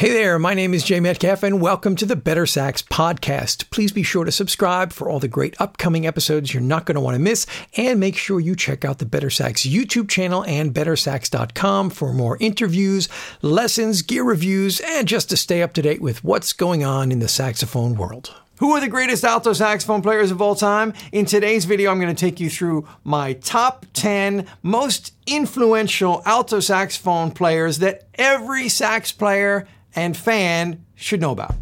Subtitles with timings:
[0.00, 3.68] Hey there, my name is Jay Metcalf, and welcome to the Better Sax Podcast.
[3.68, 7.02] Please be sure to subscribe for all the great upcoming episodes you're not going to
[7.02, 7.44] want to miss,
[7.76, 12.38] and make sure you check out the Better Sax YouTube channel and bettersax.com for more
[12.40, 13.10] interviews,
[13.42, 17.18] lessons, gear reviews, and just to stay up to date with what's going on in
[17.18, 18.34] the saxophone world.
[18.60, 20.94] Who are the greatest alto saxophone players of all time?
[21.12, 26.60] In today's video, I'm going to take you through my top 10 most influential alto
[26.60, 31.54] saxophone players that every sax player and fan should know about.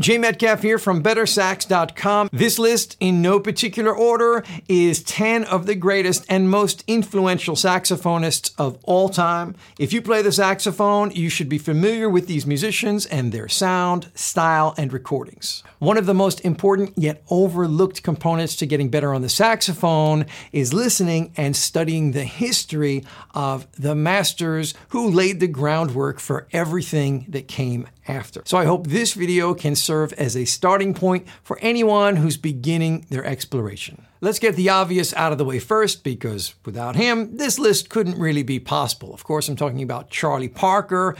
[0.00, 2.28] Jay Metcalf here from BetterSax.com.
[2.32, 8.52] This list, in no particular order, is 10 of the greatest and most influential saxophonists
[8.58, 9.54] of all time.
[9.78, 14.10] If you play the saxophone, you should be familiar with these musicians and their sound,
[14.14, 15.62] style, and recordings.
[15.78, 20.72] One of the most important yet overlooked components to getting better on the saxophone is
[20.72, 23.04] listening and studying the history
[23.34, 28.42] of the masters who laid the groundwork for everything that came after.
[28.44, 33.06] So I hope this video can serve as a starting point for anyone who's beginning
[33.10, 34.06] their exploration.
[34.20, 38.18] Let's get the obvious out of the way first because without him, this list couldn't
[38.18, 39.12] really be possible.
[39.12, 41.16] Of course, I'm talking about Charlie Parker.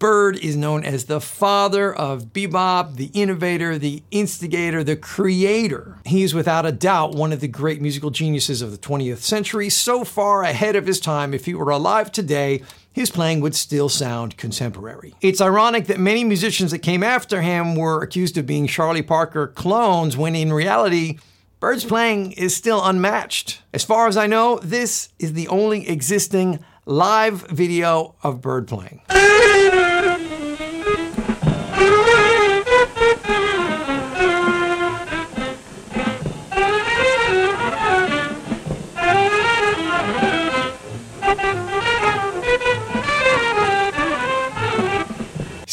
[0.00, 5.98] Bird is known as the father of bebop, the innovator, the instigator, the creator.
[6.04, 10.04] He's without a doubt one of the great musical geniuses of the 20th century, so
[10.04, 11.32] far ahead of his time.
[11.32, 12.62] If he were alive today,
[12.94, 15.14] his playing would still sound contemporary.
[15.20, 19.48] It's ironic that many musicians that came after him were accused of being Charlie Parker
[19.48, 21.18] clones when in reality,
[21.58, 23.62] Bird's playing is still unmatched.
[23.74, 29.00] As far as I know, this is the only existing live video of Bird playing.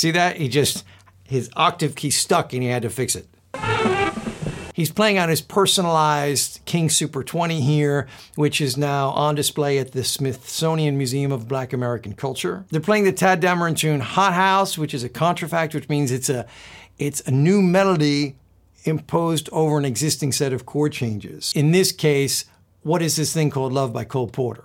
[0.02, 0.38] See that?
[0.38, 0.84] He just,
[1.26, 3.28] his octave key stuck and he had to fix it.
[4.74, 9.92] He's playing on his personalized King Super 20 here, which is now on display at
[9.92, 12.66] the Smithsonian Museum of Black American Culture.
[12.72, 16.30] They're playing the Tadd Dameron tune Hot House, which is a contrafact, which means it's
[16.30, 16.48] a
[16.98, 18.38] it's a new melody
[18.86, 21.54] imposed over an existing set of chord changes.
[21.56, 22.46] In this case,
[22.82, 24.64] what is this thing called Love by Cole Porter?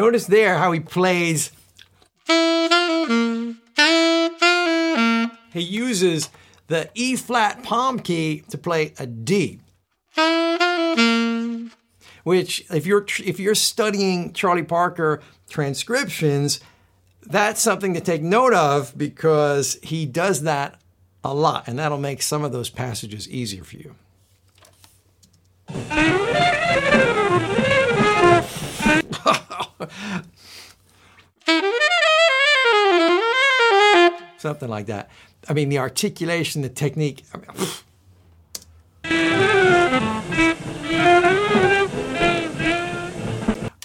[0.00, 1.52] Notice there how he plays.
[5.52, 6.30] He uses
[6.68, 9.60] the E flat palm key to play a D.
[12.24, 16.60] Which, if you're if you're studying Charlie Parker transcriptions,
[17.26, 20.80] that's something to take note of because he does that
[21.22, 23.94] a lot, and that'll make some of those passages easier for you.
[34.38, 35.10] Something like that.
[35.48, 37.24] I mean, the articulation, the technique.
[37.32, 37.46] I mean,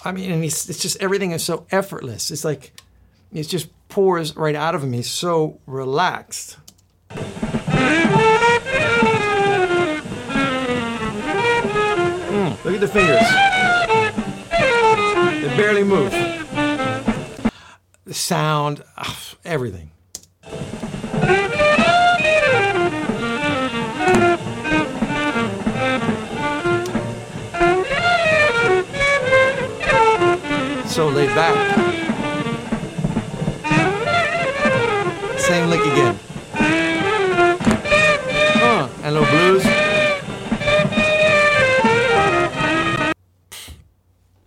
[0.04, 2.30] I mean, and he's, it's just everything is so effortless.
[2.30, 2.72] It's like
[3.32, 4.92] it just pours right out of him.
[4.92, 6.58] He's so relaxed.
[12.36, 13.55] Mm, look at the fingers.
[15.56, 16.12] Barely move.
[18.04, 19.90] The sound, ah, everything.
[30.86, 31.85] So laid back.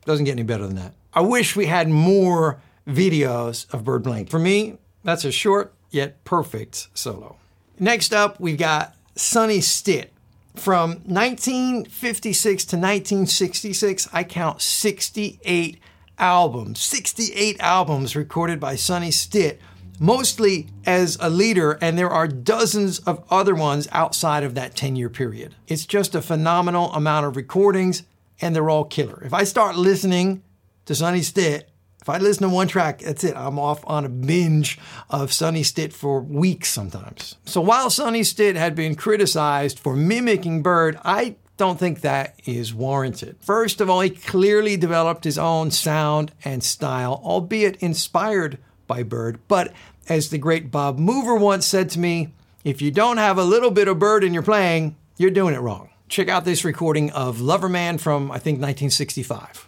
[0.10, 0.94] Doesn't get any better than that.
[1.14, 4.26] I wish we had more videos of Bird playing.
[4.26, 7.36] For me, that's a short yet perfect solo.
[7.78, 10.12] Next up, we've got Sonny Stitt.
[10.56, 15.80] From 1956 to 1966, I count 68
[16.18, 19.62] albums, 68 albums recorded by Sonny Stitt,
[20.00, 24.96] mostly as a leader, and there are dozens of other ones outside of that 10
[24.96, 25.54] year period.
[25.68, 28.02] It's just a phenomenal amount of recordings,
[28.42, 29.22] and they're all killer.
[29.24, 30.44] If I start listening
[30.86, 31.70] to Sonny Stitt,
[32.02, 33.36] if I listen to one track, that's it.
[33.36, 37.36] I'm off on a binge of Sonny Stitt for weeks sometimes.
[37.46, 42.74] So while Sonny Stitt had been criticized for mimicking Bird, I don't think that is
[42.74, 43.36] warranted.
[43.42, 48.58] First of all, he clearly developed his own sound and style, albeit inspired
[48.88, 49.40] by Bird.
[49.50, 49.74] But
[50.08, 52.34] as the great Bob Mover once said to me,
[52.64, 55.60] if you don't have a little bit of Bird in your playing, you're doing it
[55.60, 55.89] wrong.
[56.10, 59.68] Check out this recording of Loverman from, I think, 1965.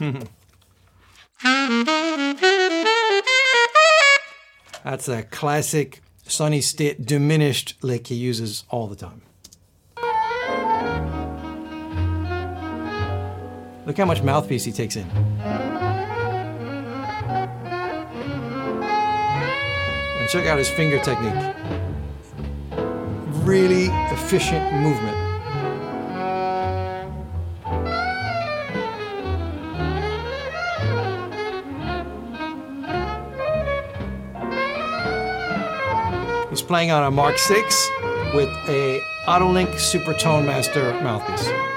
[4.84, 9.22] That's a classic Sonny Stitt diminished lick he uses all the time.
[13.86, 15.83] Look how much mouthpiece he takes in.
[20.34, 21.54] Check out his finger technique.
[23.44, 25.16] Really efficient movement.
[36.50, 37.90] He's playing on a Mark 6
[38.34, 41.73] with a Otto Link Super Tone Master mouthpiece.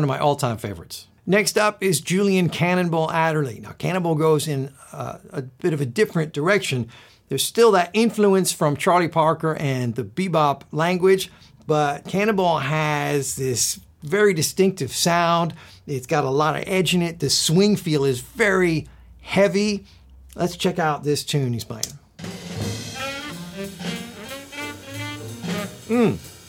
[0.00, 1.08] One of my all time favorites.
[1.26, 3.60] Next up is Julian Cannonball Adderley.
[3.60, 6.88] Now, Cannonball goes in uh, a bit of a different direction.
[7.28, 11.30] There's still that influence from Charlie Parker and the bebop language,
[11.66, 15.52] but Cannonball has this very distinctive sound.
[15.86, 17.20] It's got a lot of edge in it.
[17.20, 18.88] The swing feel is very
[19.20, 19.84] heavy.
[20.34, 21.84] Let's check out this tune he's playing.
[25.88, 26.39] Mm.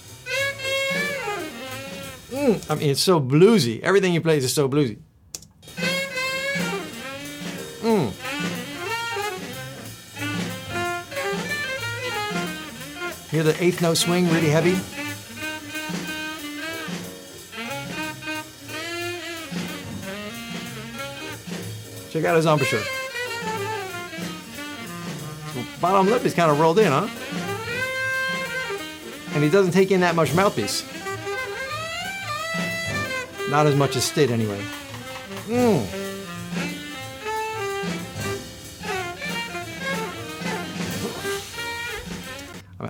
[2.42, 2.72] Mm.
[2.72, 3.82] I mean, it's so bluesy.
[3.82, 4.98] Everything he plays is so bluesy.
[7.82, 8.12] Mm.
[13.30, 14.72] Hear the eighth note swing really heavy?
[22.10, 22.82] Check out his embouchure.
[25.80, 27.08] Bottom lip is kind of rolled in, huh?
[29.36, 30.84] And he doesn't take in that much mouthpiece.
[33.52, 34.62] Not as much as Stitt, anyway.
[35.48, 35.86] Mm.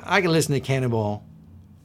[0.03, 1.25] I can listen to Cannonball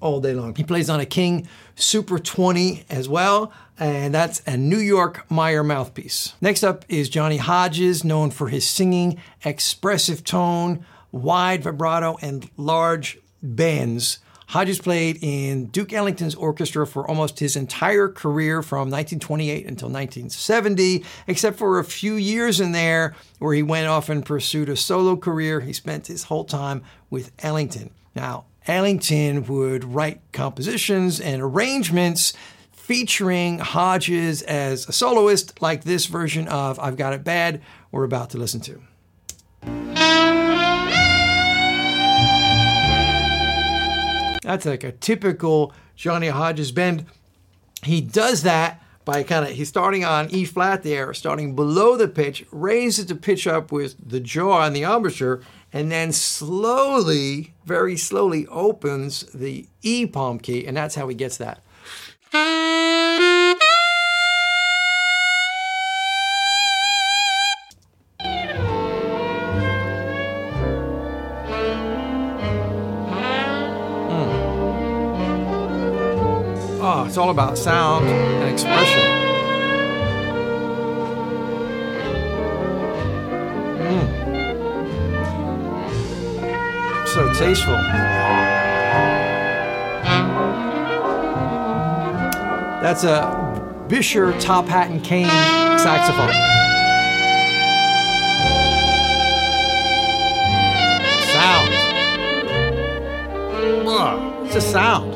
[0.00, 0.54] all day long.
[0.54, 5.64] He plays on a King Super 20 as well, and that's a New York Meyer
[5.64, 6.34] mouthpiece.
[6.42, 13.18] Next up is Johnny Hodges, known for his singing, expressive tone, wide vibrato, and large
[13.42, 14.18] bends.
[14.48, 21.04] Hodges played in Duke Ellington's orchestra for almost his entire career from 1928 until 1970,
[21.26, 25.16] except for a few years in there where he went off and pursued a solo
[25.16, 25.60] career.
[25.60, 27.90] He spent his whole time with Ellington.
[28.14, 32.32] Now, Ellington would write compositions and arrangements
[32.72, 37.60] featuring Hodges as a soloist, like this version of I've Got It Bad
[37.90, 38.80] we're about to listen to.
[44.46, 47.04] That's like a typical Johnny Hodges bend.
[47.82, 52.06] He does that by kind of he's starting on E flat there, starting below the
[52.06, 55.40] pitch, raises the pitch up with the jaw and the embouchure,
[55.72, 61.38] and then slowly, very slowly opens the E palm key, and that's how he gets
[61.38, 61.60] that.
[77.16, 79.00] It's all about sound and expression.
[83.80, 84.06] Mm.
[87.08, 87.72] So tasteful.
[92.82, 93.32] That's a
[93.88, 95.30] Buescher top hat and cane
[95.78, 96.34] saxophone.
[101.32, 101.72] Sound.
[104.44, 105.15] It's a sound.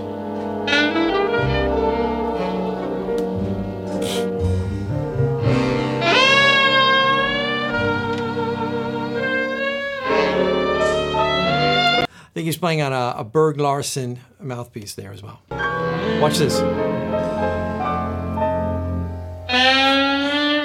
[12.50, 15.40] He's playing on a, a Berg Larsen mouthpiece there as well.
[16.20, 16.54] Watch this.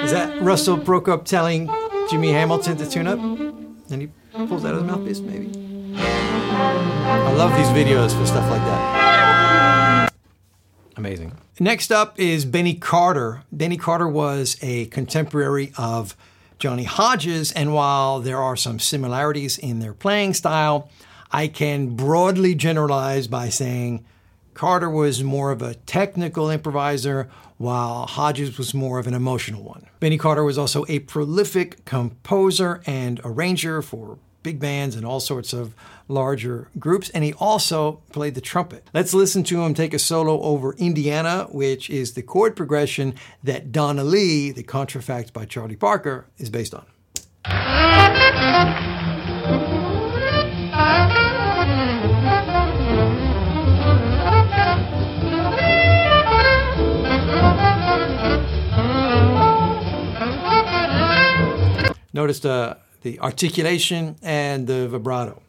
[0.03, 1.69] Is that Russell Procope telling
[2.09, 3.19] Jimmy Hamilton to tune up?
[3.19, 4.09] And he
[4.47, 5.51] pulls out his mouthpiece, maybe?
[5.95, 10.11] I love these videos for stuff like that.
[10.97, 11.33] Amazing.
[11.59, 13.43] Next up is Benny Carter.
[13.51, 16.17] Benny Carter was a contemporary of
[16.57, 20.89] Johnny Hodges, and while there are some similarities in their playing style,
[21.35, 24.05] I can broadly generalize by saying
[24.53, 29.85] Carter was more of a technical improviser, while Hodges was more of an emotional one.
[29.99, 35.51] Benny Carter was also a prolific composer and arranger for big bands and all sorts
[35.51, 35.75] of
[36.07, 37.09] larger groups.
[37.09, 38.89] And he also played the trumpet.
[38.93, 43.13] Let's listen to him take a solo over Indiana, which is the chord progression
[43.43, 46.85] that Donna Lee, the contrafact by Charlie Parker, is based on.
[62.15, 65.41] Notice the, the articulation and the vibrato.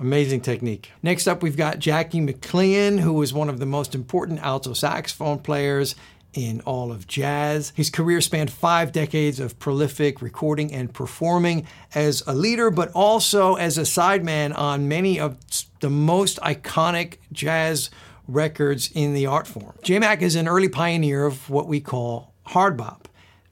[0.00, 0.90] Amazing technique.
[1.04, 5.38] Next up, we've got Jackie McLean, who was one of the most important alto saxophone
[5.38, 5.94] players
[6.34, 7.72] in all of jazz.
[7.74, 13.54] His career spanned five decades of prolific recording and performing as a leader, but also
[13.54, 15.36] as a sideman on many of
[15.80, 17.90] the most iconic jazz
[18.26, 19.74] records in the art form.
[19.82, 23.08] J-Mac is an early pioneer of what we call hard bop.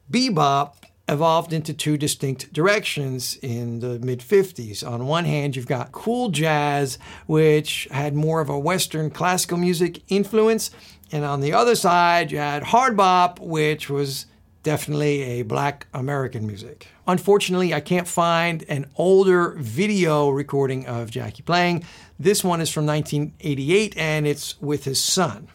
[0.09, 0.75] Bebop
[1.09, 4.87] evolved into two distinct directions in the mid 50s.
[4.87, 10.01] On one hand, you've got cool jazz, which had more of a Western classical music
[10.09, 10.69] influence,
[11.11, 14.25] and on the other side, you had hard bop, which was
[14.63, 16.87] definitely a black American music.
[17.07, 21.85] Unfortunately, I can't find an older video recording of Jackie playing.
[22.19, 25.47] This one is from 1988 and it's with his son.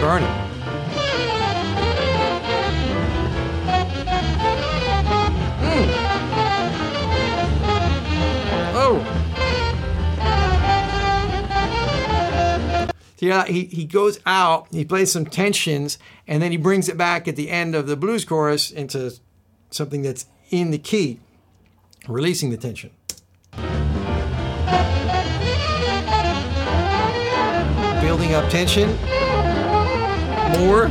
[0.00, 0.41] Burning.
[13.22, 17.28] Yeah, he, he goes out, he plays some tensions, and then he brings it back
[17.28, 19.14] at the end of the blues chorus into
[19.70, 21.20] something that's in the key,
[22.08, 22.90] releasing the tension.
[28.00, 28.88] Building up tension,
[30.58, 30.86] more,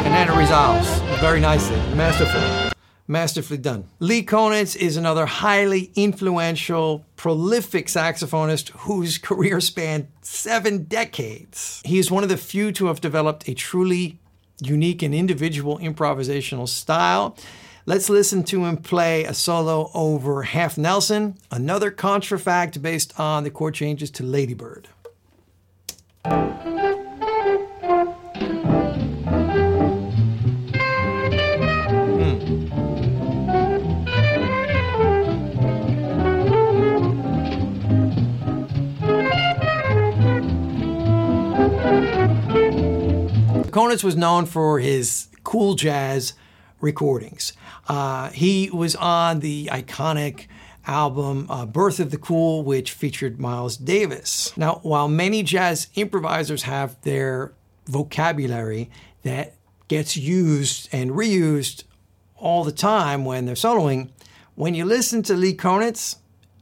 [0.00, 0.88] and then it resolves.
[1.20, 2.65] Very nicely, masterful
[3.08, 3.88] masterfully done.
[3.98, 11.82] Lee Konitz is another highly influential, prolific saxophonist whose career spanned seven decades.
[11.84, 14.18] He is one of the few to have developed a truly
[14.60, 17.36] unique and individual improvisational style.
[17.84, 23.50] Let's listen to him play a solo over Half Nelson, another contrafact based on the
[23.50, 24.88] chord changes to Ladybird.
[43.76, 46.32] Konitz was known for his cool jazz
[46.80, 47.52] recordings.
[47.86, 50.46] Uh, he was on the iconic
[50.86, 54.56] album uh, Birth of the Cool, which featured Miles Davis.
[54.56, 57.52] Now, while many jazz improvisers have their
[57.84, 58.88] vocabulary
[59.24, 59.56] that
[59.88, 61.84] gets used and reused
[62.34, 64.08] all the time when they're soloing,
[64.54, 66.16] when you listen to Lee Konitz,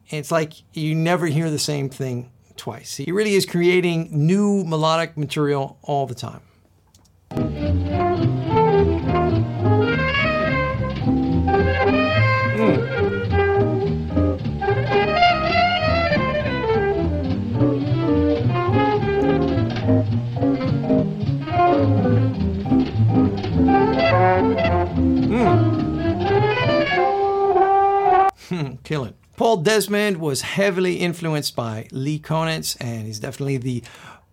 [0.09, 2.97] it's like you never hear the same thing twice.
[2.97, 6.41] He really is creating new melodic material all the time.
[28.85, 29.15] Killing.
[29.37, 33.83] Paul Desmond was heavily influenced by Lee Konitz, and he's definitely the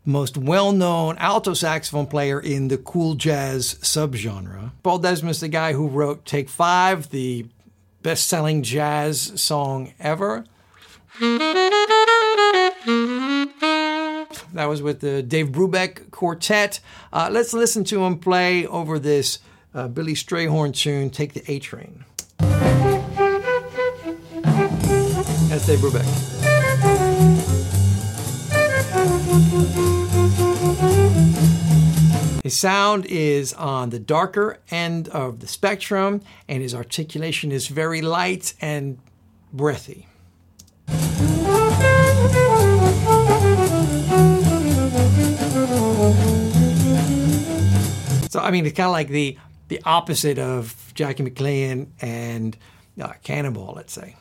[0.06, 4.72] most well known alto saxophone player in the cool jazz subgenre.
[4.84, 7.48] Paul Desmond is the guy who wrote Take Five, the
[8.04, 10.46] best selling jazz song ever.
[14.54, 16.80] That was with the Dave Brubeck Quartet.
[17.14, 19.40] Uh, let's listen to him play over this
[19.74, 22.06] uh, Billy Strayhorn tune, Take the A Train.
[25.66, 26.06] Dave Brubeck.
[32.44, 38.02] His sound is on the darker end of the spectrum, and his articulation is very
[38.02, 38.98] light and
[39.54, 40.08] breathy.
[48.30, 49.38] So, I mean, it's kind of like the,
[49.68, 52.58] the opposite of Jackie McLean and
[53.00, 54.16] uh, Cannonball, let's say.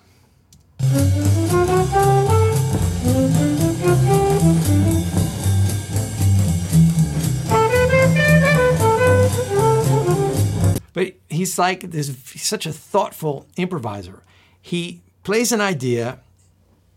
[10.93, 14.23] But he's like this he's such a thoughtful improviser.
[14.61, 16.21] He plays an idea,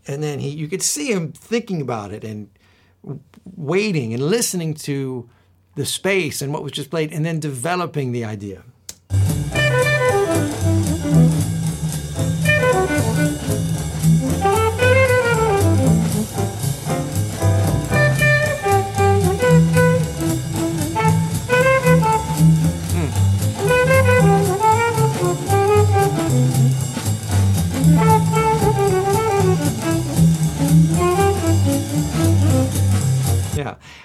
[0.06, 2.50] and then he you could see him thinking about it and
[3.56, 5.28] waiting and listening to
[5.76, 8.64] the space and what was just played, and then developing the idea.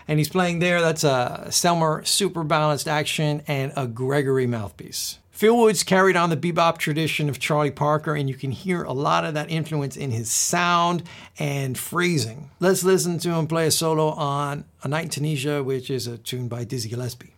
[0.08, 0.82] And he's playing there.
[0.82, 5.20] That's a Selmer super balanced action and a Gregory mouthpiece.
[5.32, 8.92] Phil Woods carried on the bebop tradition of Charlie Parker, and you can hear a
[8.92, 11.02] lot of that influence in his sound
[11.38, 12.50] and phrasing.
[12.60, 16.18] Let's listen to him play a solo on A Night in Tunisia, which is a
[16.18, 17.34] tune by Dizzy Gillespie.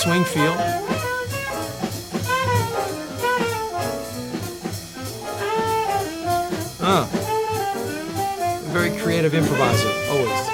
[0.00, 0.54] Swing feel.
[6.80, 7.04] Uh,
[8.70, 10.48] very creative improviser, always.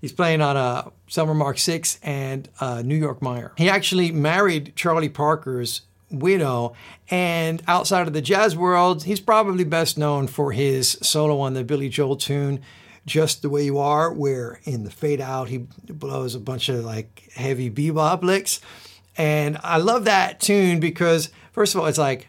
[0.00, 3.52] He's playing on a Selmer Mark VI and a New York Meyer.
[3.58, 5.82] He actually married Charlie Parker's
[6.20, 6.74] widow,
[7.10, 11.64] and outside of the jazz world, he's probably best known for his solo on the
[11.64, 12.60] Billy Joel tune,
[13.06, 16.84] Just the Way You Are, where in the fade out he blows a bunch of
[16.84, 18.60] like heavy bebop licks.
[19.16, 22.28] And I love that tune because, first of all, it's like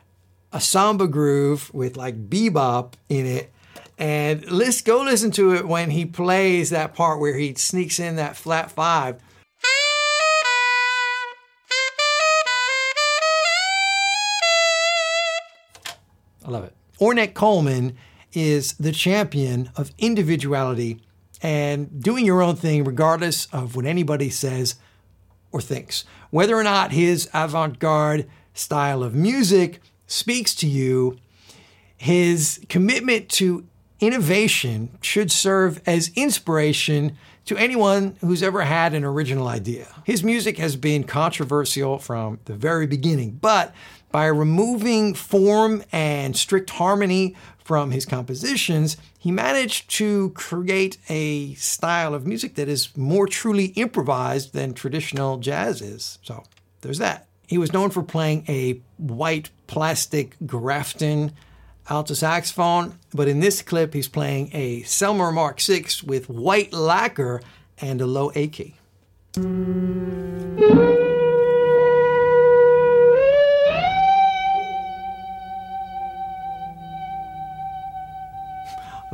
[0.51, 3.51] a samba groove with like bebop in it.
[3.97, 8.17] And let's go listen to it when he plays that part where he sneaks in
[8.17, 9.21] that flat five.
[16.45, 16.73] I love it.
[16.99, 17.97] Ornette Coleman
[18.33, 21.01] is the champion of individuality
[21.41, 24.75] and doing your own thing regardless of what anybody says
[25.51, 26.05] or thinks.
[26.29, 31.17] Whether or not his avant garde style of music speaks to you,
[31.97, 33.65] his commitment to
[33.99, 39.87] innovation should serve as inspiration to anyone who's ever had an original idea.
[40.03, 43.73] His music has been controversial from the very beginning, but
[44.11, 52.13] by removing form and strict harmony from his compositions, he managed to create a style
[52.13, 56.19] of music that is more truly improvised than traditional jazz is.
[56.21, 56.43] So
[56.81, 57.27] there's that.
[57.47, 61.31] He was known for playing a white plastic Grafton
[61.89, 67.41] alto saxophone, but in this clip, he's playing a Selmer Mark VI with white lacquer
[67.79, 68.75] and a low A key.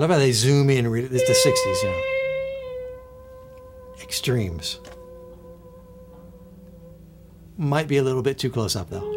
[0.02, 0.86] I love how they zoom in.
[0.86, 1.14] And read.
[1.14, 2.02] It's the 60s, you know.
[4.02, 4.80] Extremes.
[7.56, 9.08] Might be a little bit too close up, though.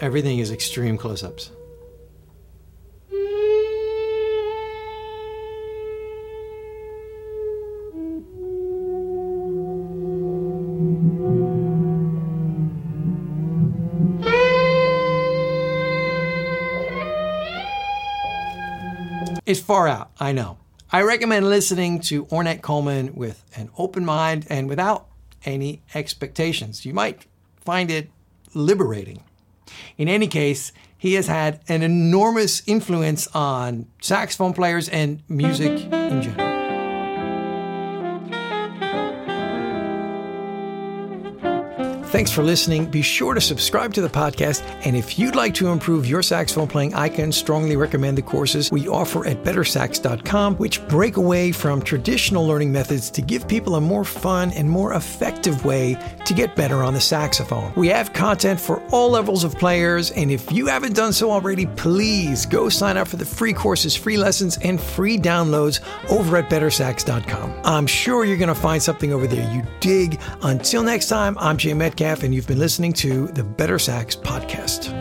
[0.00, 1.50] Everything is extreme close ups.
[19.50, 20.58] It's far out, I know.
[20.92, 25.08] I recommend listening to Ornette Coleman with an open mind and without
[25.44, 26.86] any expectations.
[26.86, 27.26] You might
[27.64, 28.10] find it
[28.54, 29.24] liberating.
[29.98, 36.22] In any case, he has had an enormous influence on saxophone players and music in
[36.22, 36.49] general.
[42.10, 42.86] Thanks for listening.
[42.86, 44.64] Be sure to subscribe to the podcast.
[44.84, 48.68] And if you'd like to improve your saxophone playing, I can strongly recommend the courses
[48.72, 53.80] we offer at bettersax.com, which break away from traditional learning methods to give people a
[53.80, 57.72] more fun and more effective way to get better on the saxophone.
[57.76, 60.10] We have content for all levels of players.
[60.10, 63.94] And if you haven't done so already, please go sign up for the free courses,
[63.94, 67.60] free lessons, and free downloads over at bettersax.com.
[67.62, 70.20] I'm sure you're going to find something over there you dig.
[70.42, 74.99] Until next time, I'm Jay Metcalf and you've been listening to the Better Sax Podcast.